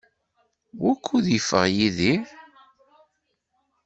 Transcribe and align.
Wukud 0.83 1.25
yeffeɣ 1.31 1.63
Yidir? 1.75 2.25